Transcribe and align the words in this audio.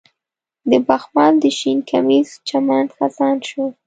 د 0.69 0.71
بخمل 0.87 1.33
د 1.43 1.45
شین 1.57 1.79
کمیس 1.89 2.29
چمن 2.47 2.85
خزان 2.95 3.37
شو 3.47 3.63